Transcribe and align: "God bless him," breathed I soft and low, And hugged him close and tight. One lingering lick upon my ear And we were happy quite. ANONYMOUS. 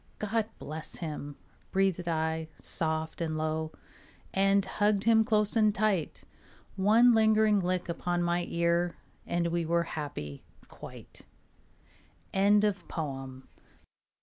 "God 0.17 0.47
bless 0.57 0.95
him," 0.95 1.35
breathed 1.71 2.07
I 2.07 2.47
soft 2.59 3.21
and 3.21 3.37
low, 3.37 3.71
And 4.33 4.65
hugged 4.65 5.03
him 5.03 5.23
close 5.23 5.55
and 5.55 5.75
tight. 5.75 6.23
One 6.75 7.13
lingering 7.13 7.59
lick 7.59 7.87
upon 7.87 8.23
my 8.23 8.47
ear 8.49 8.95
And 9.27 9.45
we 9.49 9.63
were 9.63 9.83
happy 9.83 10.41
quite. 10.67 11.27
ANONYMOUS. 12.33 13.43